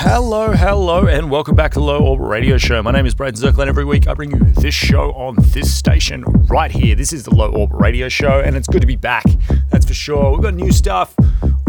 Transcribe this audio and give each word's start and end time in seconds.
Hello, 0.00 0.52
hello, 0.52 1.06
and 1.06 1.30
welcome 1.30 1.54
back 1.54 1.70
to 1.72 1.80
Low 1.80 2.00
Orbit 2.00 2.26
Radio 2.26 2.58
Show. 2.58 2.82
My 2.82 2.90
name 2.90 3.06
is 3.06 3.14
Braydon 3.14 3.40
Zirkler, 3.40 3.60
and 3.60 3.68
every 3.68 3.84
week 3.84 4.08
I 4.08 4.14
bring 4.14 4.32
you 4.32 4.40
this 4.54 4.74
show 4.74 5.12
on 5.12 5.36
this 5.38 5.72
station 5.72 6.24
right 6.48 6.72
here. 6.72 6.96
This 6.96 7.12
is 7.12 7.22
the 7.22 7.32
Low 7.32 7.52
Orbit 7.52 7.78
Radio 7.78 8.08
Show, 8.08 8.40
and 8.40 8.56
it's 8.56 8.66
good 8.66 8.80
to 8.80 8.88
be 8.88 8.96
back. 8.96 9.22
That's 9.70 9.86
for 9.86 9.94
sure. 9.94 10.32
We've 10.32 10.42
got 10.42 10.54
new 10.54 10.72
stuff 10.72 11.14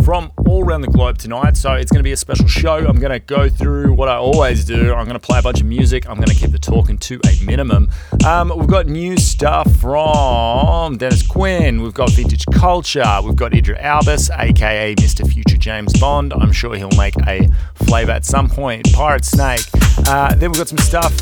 from 0.10 0.32
all 0.48 0.66
around 0.66 0.82
the 0.82 0.88
globe 0.88 1.20
tonight. 1.20 1.56
So 1.56 1.74
it's 1.74 1.92
going 1.92 2.00
to 2.00 2.04
be 2.04 2.14
a 2.14 2.18
special 2.18 2.48
show. 2.48 2.78
I'm 2.78 2.98
going 2.98 3.12
to 3.12 3.20
go 3.20 3.48
through 3.48 3.94
what 3.94 4.10
I 4.10 4.16
always 4.16 4.66
do. 4.66 4.92
I'm 4.92 5.06
going 5.06 5.20
to 5.20 5.20
play 5.20 5.38
a 5.38 5.42
bunch 5.44 5.62
of 5.62 5.68
music. 5.68 6.10
I'm 6.10 6.16
going 6.16 6.30
to 6.30 6.34
keep 6.34 6.50
the 6.50 6.58
talking 6.58 6.98
to 6.98 7.22
a 7.28 7.46
minimum. 7.46 7.92
Um, 8.26 8.52
we've 8.58 8.68
got 8.68 8.88
new 8.88 9.18
stuff 9.18 9.72
from 9.76 10.98
Dennis 10.98 11.22
Quinn. 11.22 11.84
We've 11.84 11.94
got 11.94 12.10
Vintage 12.10 12.44
Culture. 12.48 13.20
We've 13.24 13.36
got 13.36 13.54
Idris 13.54 13.78
Elba, 13.80 14.18
aka 14.36 14.96
Mr. 14.96 15.32
Future 15.32 15.58
James 15.58 15.94
Bond. 16.00 16.34
I'm 16.34 16.54
sure 16.54 16.76
he'll 16.76 16.90
make 16.98 17.16
a 17.28 17.48
flavour 17.76 18.14
at 18.14 18.26
some 18.26 18.50
point. 18.50 18.92
Pirate 18.92 19.26
Snake. 19.26 19.62
Uh, 20.08 20.34
then 20.34 20.50
we've 20.50 20.58
got 20.58 20.70
some 20.70 20.80
stuff 20.80 21.14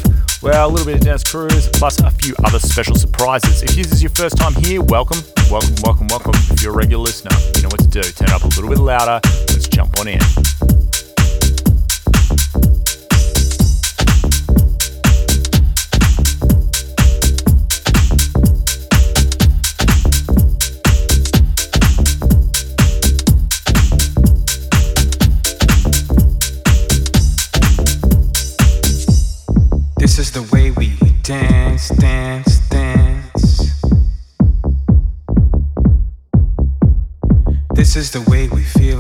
well, 0.47 0.69
a 0.69 0.71
little 0.71 0.85
bit 0.85 0.95
of 0.95 1.01
Dennis 1.01 1.23
Cruz, 1.25 1.67
plus 1.73 1.99
a 1.99 2.09
few 2.09 2.33
other 2.45 2.59
special 2.59 2.95
surprises. 2.95 3.63
If 3.63 3.75
this 3.75 3.91
is 3.91 4.01
your 4.01 4.11
first 4.11 4.37
time 4.37 4.55
here, 4.55 4.81
welcome, 4.81 5.19
welcome, 5.51 5.75
welcome, 5.83 6.07
welcome. 6.07 6.33
If 6.51 6.63
you're 6.63 6.73
a 6.73 6.77
regular 6.77 7.03
listener, 7.03 7.35
you 7.55 7.63
know 7.63 7.69
what 7.69 7.81
to 7.81 7.87
do. 7.87 8.01
Turn 8.01 8.29
up 8.29 8.43
a 8.43 8.47
little 8.47 8.69
bit 8.69 8.79
louder. 8.79 9.19
Let's 9.49 9.67
jump 9.67 9.99
on 9.99 10.07
in. 10.07 11.06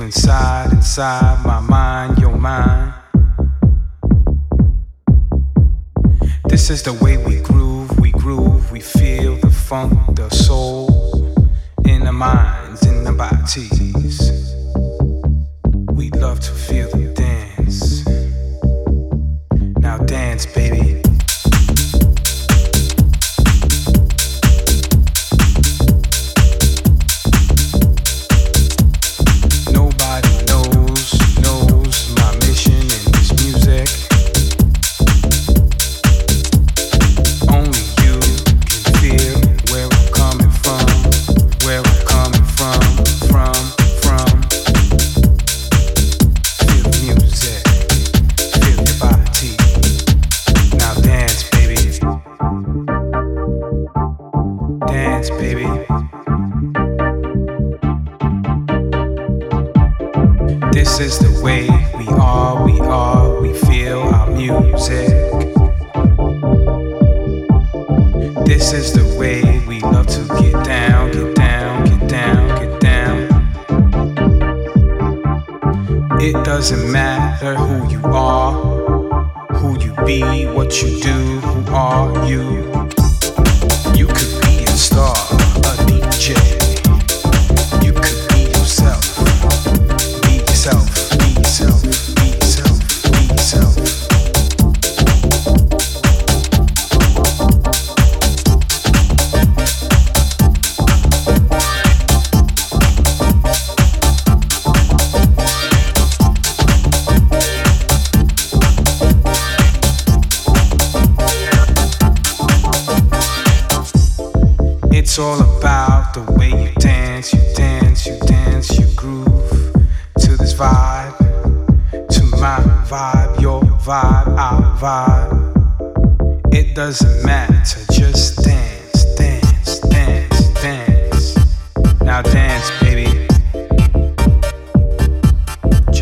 Inside, 0.07 0.71
inside 0.71 1.45
my 1.45 1.59
mind, 1.59 2.17
your 2.17 2.35
mind. 2.35 2.93
This 6.45 6.69
is 6.69 6.81
the 6.83 6.93
way 7.01 7.17
we 7.17 7.41
groove, 7.41 7.99
we 7.99 8.11
groove, 8.11 8.71
we 8.71 8.79
feel 8.79 9.35
the 9.37 9.49
funk, 9.49 9.93
the 10.15 10.29
soul 10.29 10.87
in 11.85 12.05
the 12.05 12.13
minds, 12.13 12.85
in 12.85 13.03
the 13.03 13.11
bodies. 13.11 14.53
We 15.91 16.09
love 16.11 16.39
to 16.39 16.51
feel 16.51 16.89
the 16.89 17.13
dance. 17.13 18.05
Now 19.79 19.97
dance, 19.97 20.45
baby. 20.45 21.06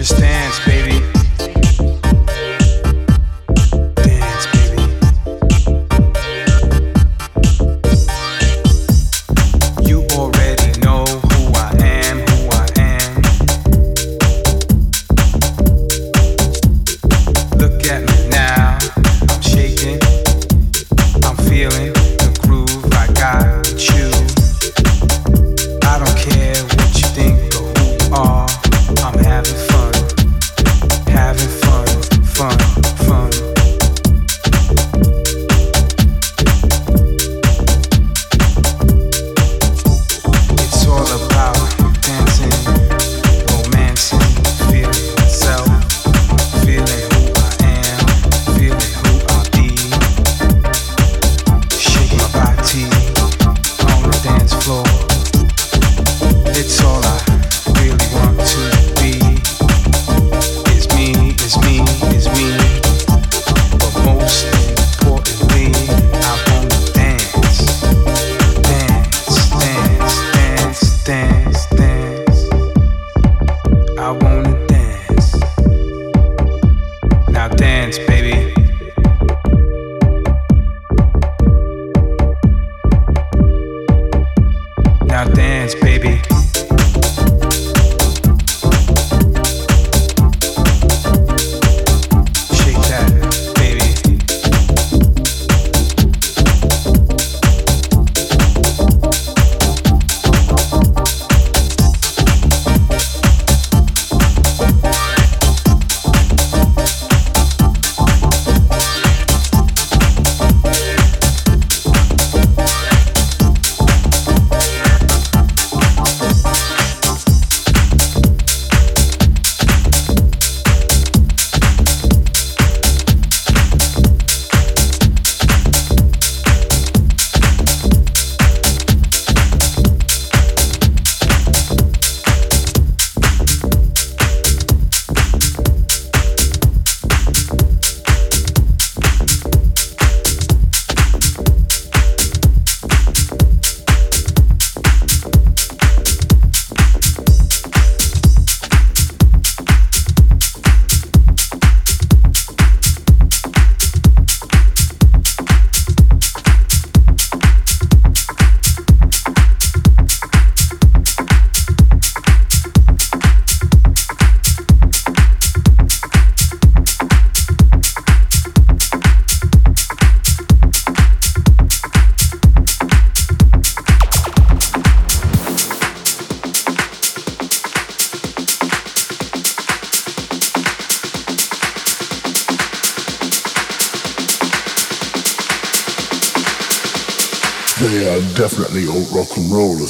understands, 0.05 0.59
baby. 0.67 0.74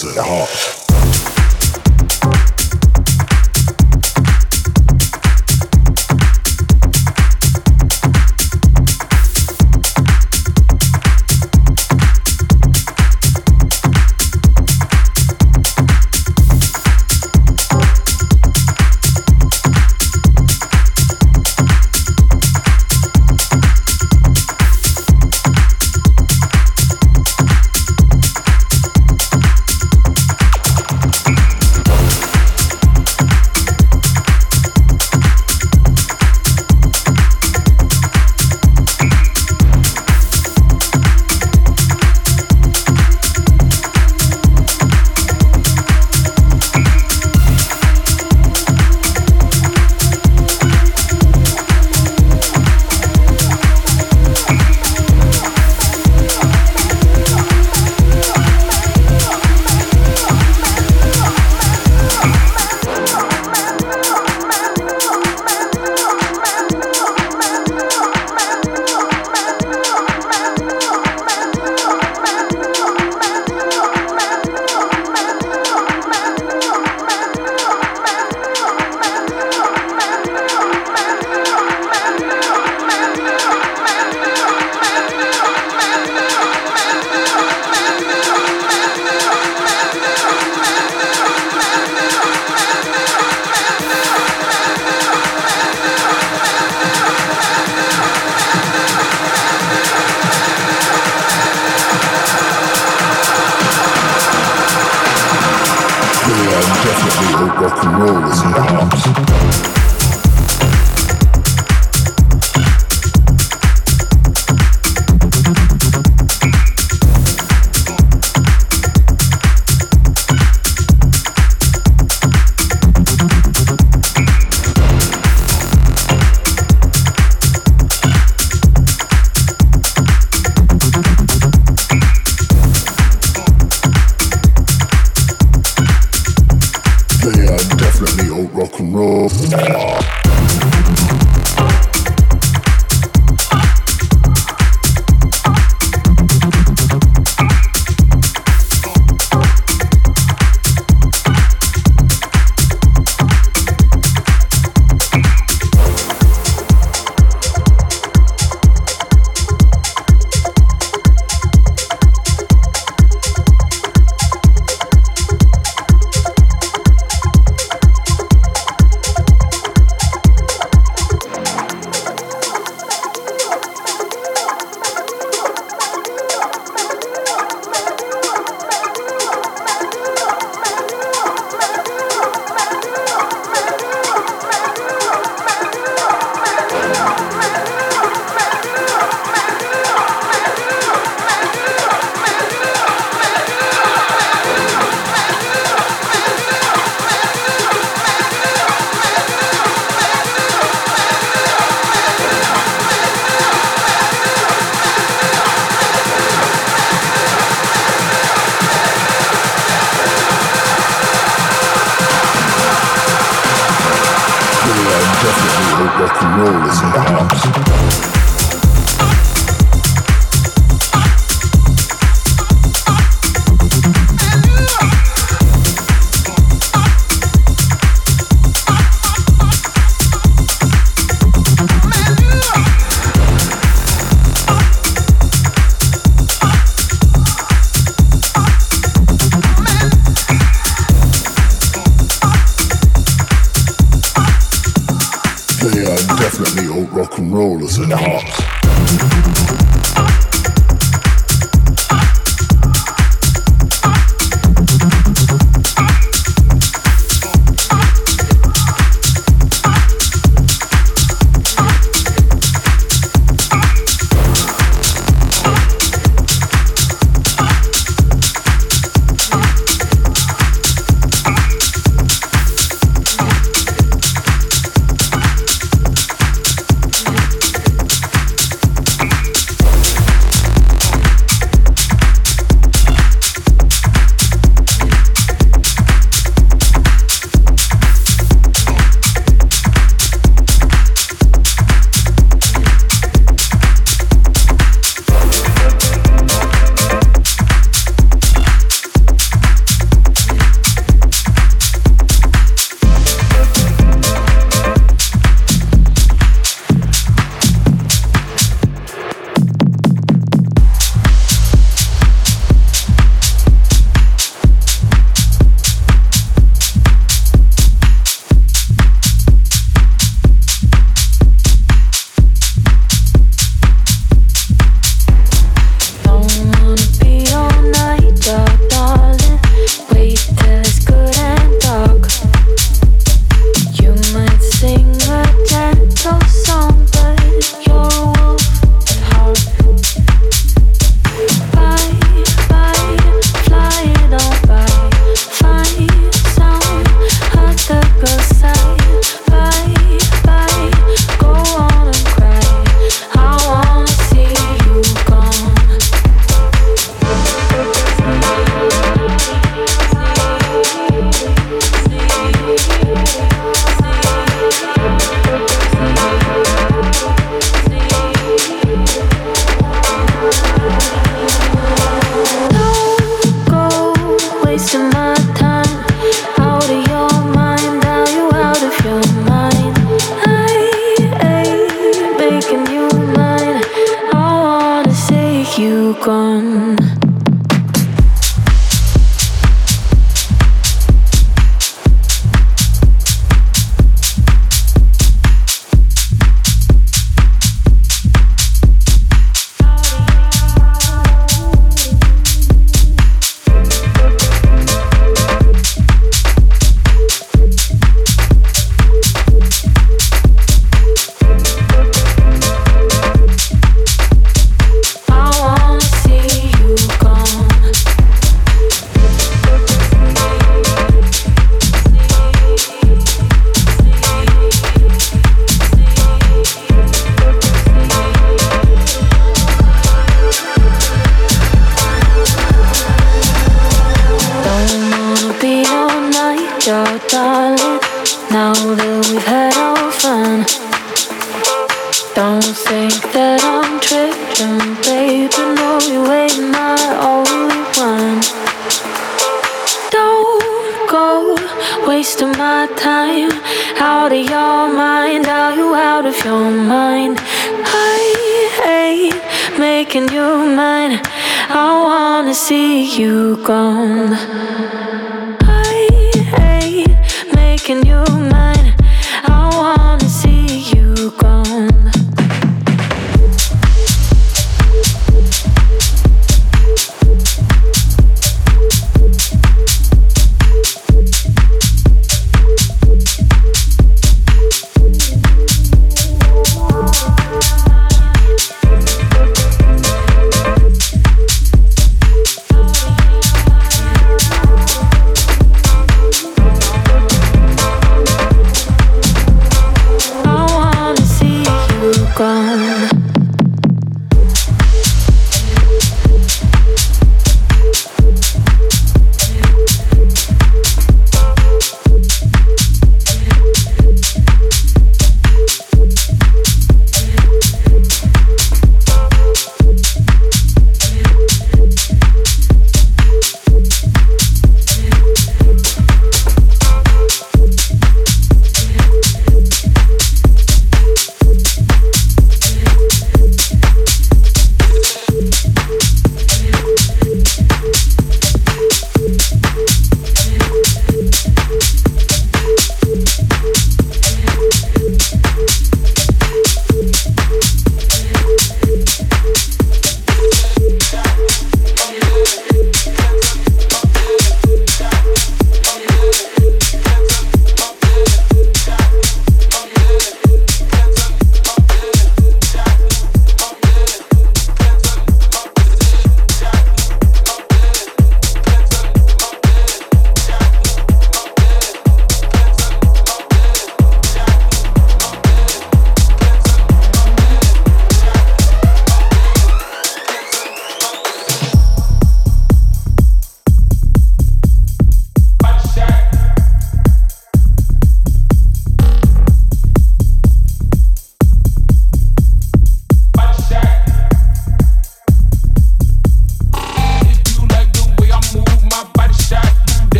And 0.00 0.16
at 0.16 0.24
heart. 0.24 0.41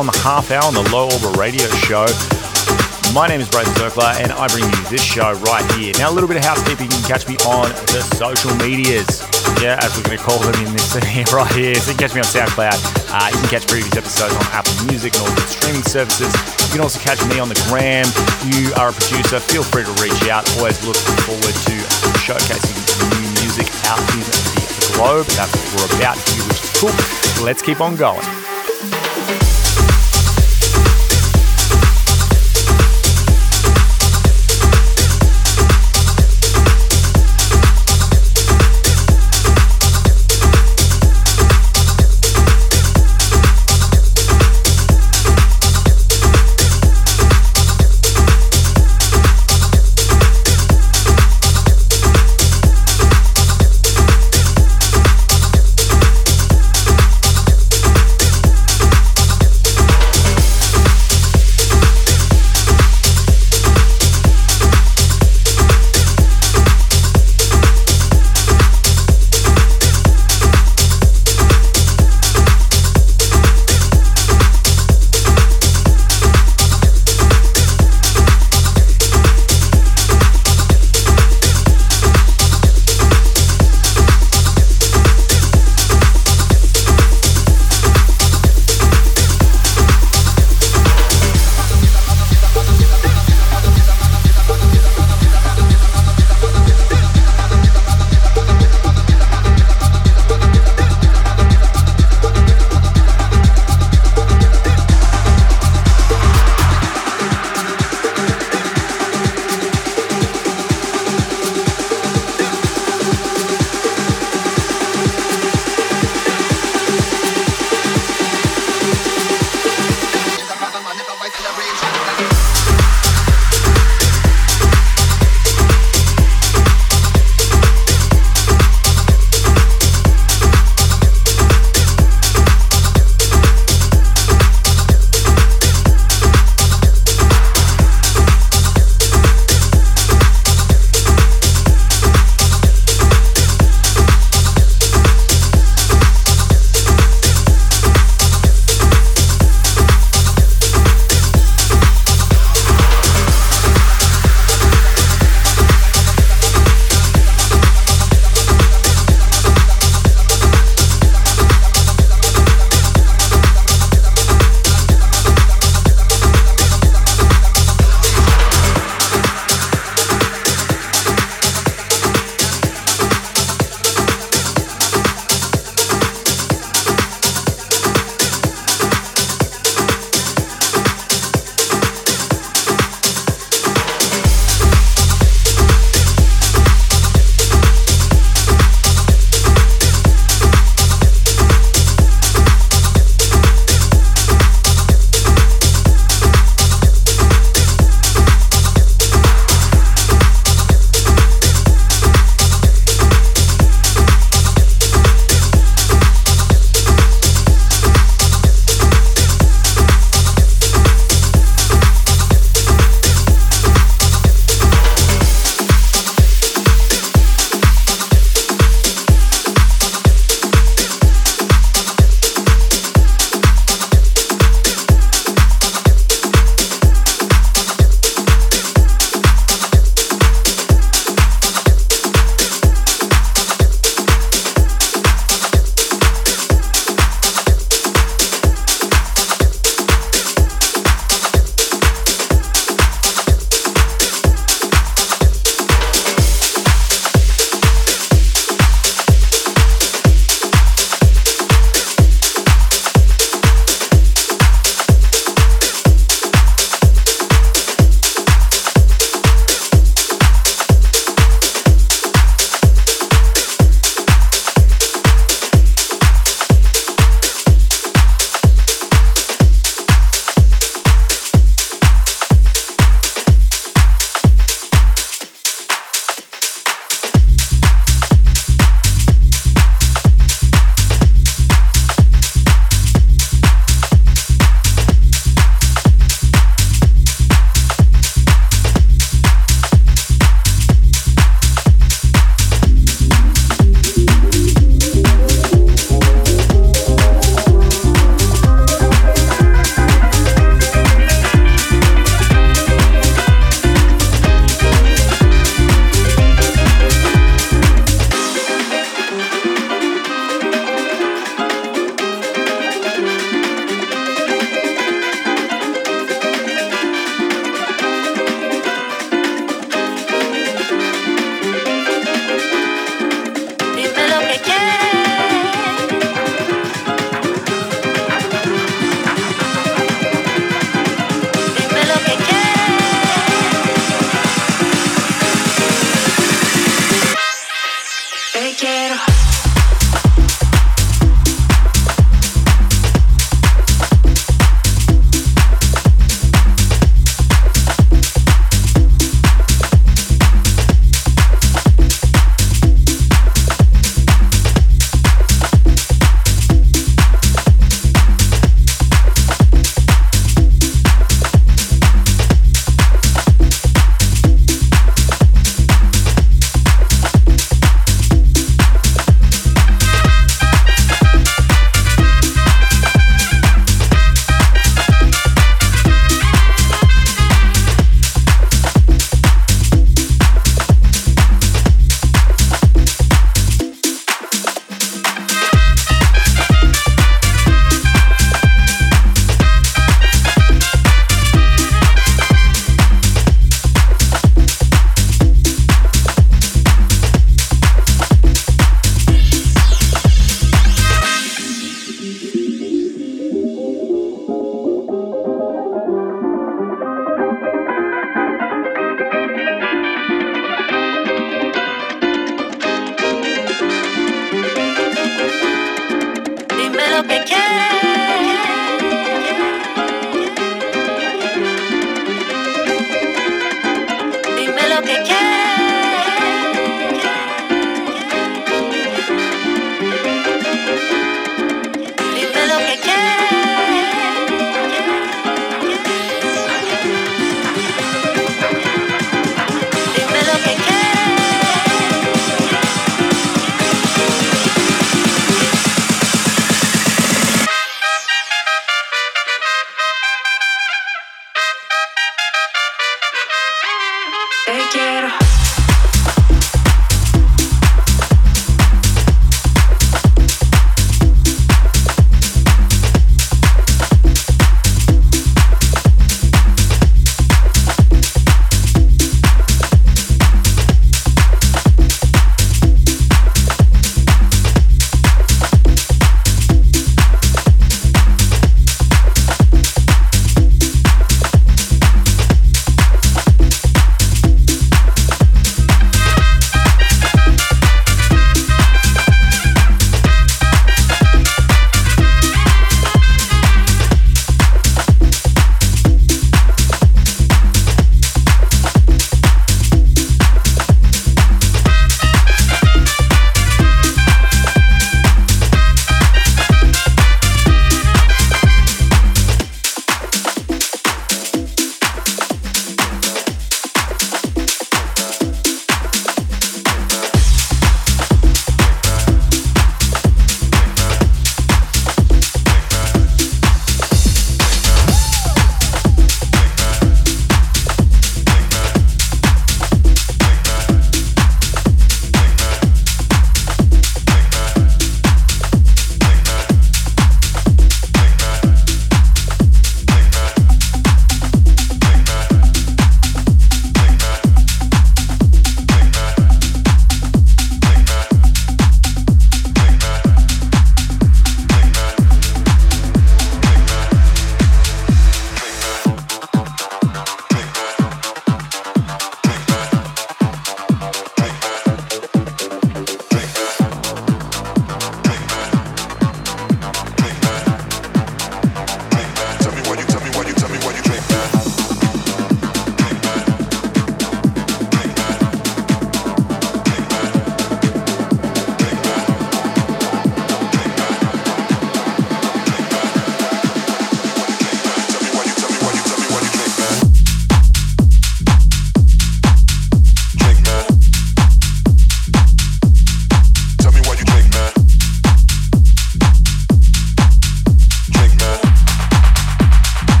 On 0.00 0.08
the 0.08 0.16
half 0.24 0.48
hour 0.48 0.64
on 0.64 0.72
the 0.72 0.88
Low 0.88 1.12
Orbit 1.12 1.36
Radio 1.36 1.68
Show. 1.84 2.08
My 3.12 3.28
name 3.28 3.36
is 3.36 3.52
Braydon 3.52 3.76
Zirkler, 3.76 4.16
and 4.16 4.32
I 4.32 4.48
bring 4.48 4.64
you 4.64 4.80
this 4.88 5.04
show 5.04 5.36
right 5.44 5.60
here. 5.76 5.92
Now, 6.00 6.08
a 6.08 6.14
little 6.16 6.24
bit 6.24 6.40
of 6.40 6.44
housekeeping. 6.48 6.88
You 6.88 6.96
can 7.04 7.20
catch 7.20 7.28
me 7.28 7.36
on 7.44 7.68
the 7.92 8.00
social 8.16 8.48
medias. 8.64 9.20
Yeah, 9.60 9.76
as 9.76 9.92
we're 9.92 10.08
going 10.08 10.16
to 10.16 10.24
call 10.24 10.40
them 10.40 10.56
in 10.64 10.72
this 10.72 10.96
right 11.36 11.52
here. 11.52 11.76
So 11.76 11.92
you 11.92 12.00
can 12.00 12.08
catch 12.08 12.16
me 12.16 12.24
on 12.24 12.30
SoundCloud. 12.32 12.80
Uh, 13.12 13.28
you 13.28 13.36
can 13.44 13.60
catch 13.60 13.68
previous 13.68 13.92
episodes 13.92 14.32
on 14.32 14.46
Apple 14.56 14.72
Music 14.88 15.12
and 15.20 15.20
all 15.20 15.34
the 15.36 15.44
streaming 15.44 15.84
services. 15.84 16.32
You 16.32 16.72
can 16.72 16.80
also 16.80 16.96
catch 16.96 17.20
me 17.28 17.36
on 17.36 17.52
the 17.52 17.60
gram. 17.68 18.08
You 18.48 18.72
are 18.80 18.88
a 18.88 18.96
producer. 18.96 19.36
Feel 19.36 19.68
free 19.68 19.84
to 19.84 19.92
reach 20.00 20.32
out. 20.32 20.48
Always 20.56 20.80
looking 20.80 21.12
forward 21.28 21.52
to 21.68 21.76
showcasing 22.24 22.72
new 23.04 23.28
music 23.44 23.68
out 23.84 24.00
in 24.16 24.24
the 24.24 24.96
globe. 24.96 25.28
That's 25.36 25.52
what 25.52 25.92
we're 25.92 25.92
about 26.00 26.16
here, 26.24 26.40
which 26.48 26.64
is 26.64 26.72
cool. 26.80 26.96
Let's 27.44 27.60
keep 27.60 27.84
on 27.84 28.00
going. 28.00 28.24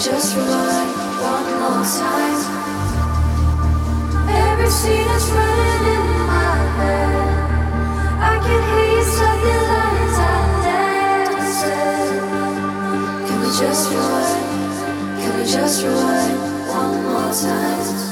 Just 0.00 0.34
reward 0.34 0.60
Can 13.26 13.40
we 13.40 13.48
just 13.58 13.90
rewind? 13.90 14.40
Can 15.20 15.36
we 15.38 15.44
just 15.44 15.84
rewind 15.84 16.38
one 16.68 17.02
more 17.04 17.32
time? 17.32 18.09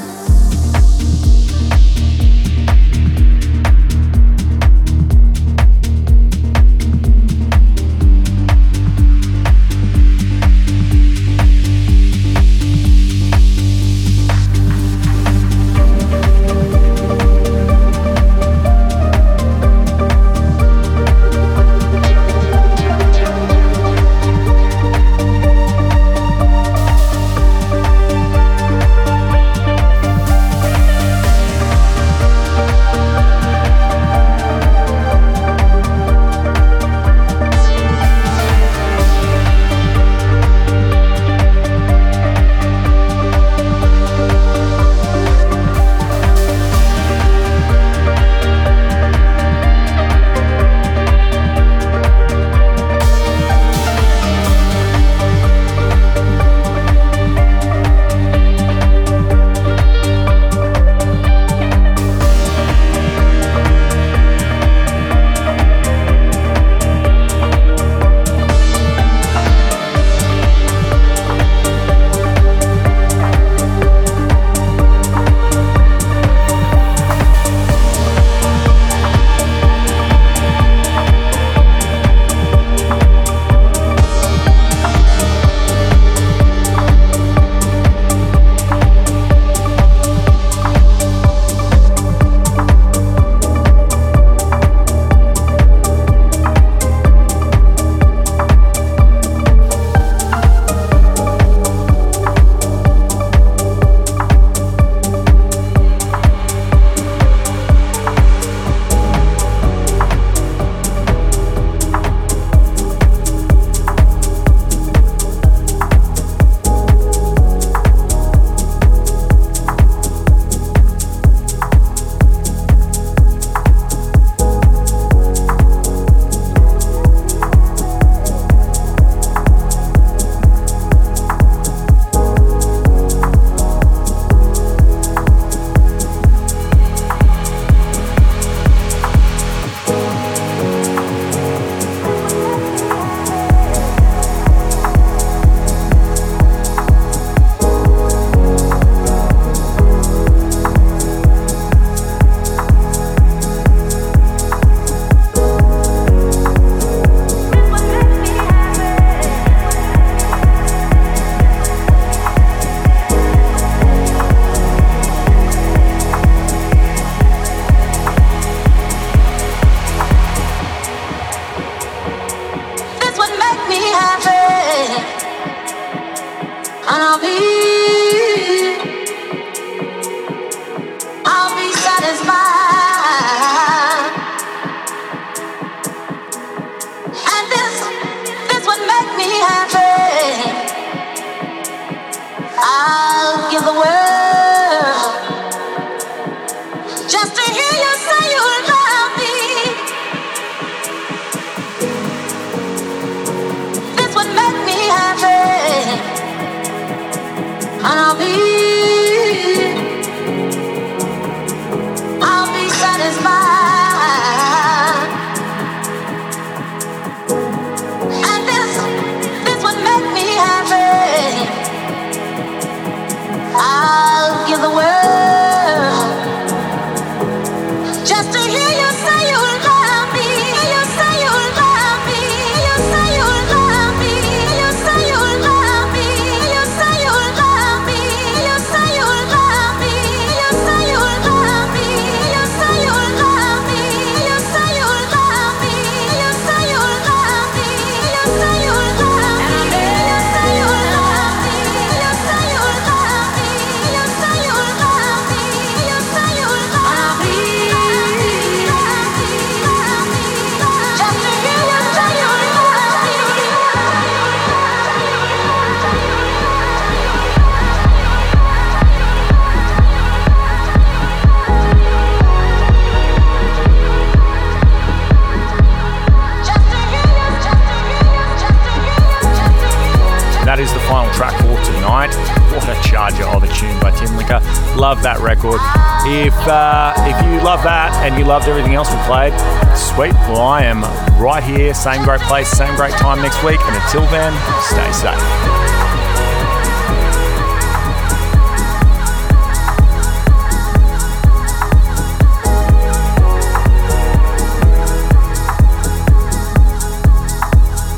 Uh, 286.49 286.93
if 287.07 287.15
you 287.25 287.41
love 287.41 287.63
that 287.63 287.93
and 288.03 288.17
you 288.17 288.25
loved 288.25 288.47
everything 288.47 288.75
else 288.75 288.89
we 288.91 288.99
played, 289.05 289.33
sweet. 289.77 290.13
Well, 290.27 290.41
I 290.41 290.63
am 290.63 290.81
right 291.21 291.43
here, 291.43 291.73
same 291.73 292.03
great 292.03 292.21
place, 292.21 292.49
same 292.49 292.75
great 292.75 292.93
time 292.93 293.21
next 293.21 293.43
week. 293.43 293.59
And 293.61 293.75
until 293.75 294.05
then, 294.07 294.33
stay 294.67 294.91
safe. 294.91 295.98